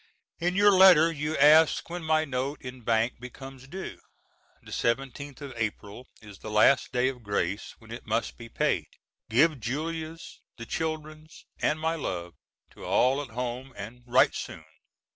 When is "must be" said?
8.07-8.49